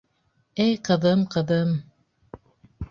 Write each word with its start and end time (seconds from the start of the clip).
Эй, 0.65 0.73
ҡыҙым, 0.89 1.21
ҡыҙым... 1.37 1.77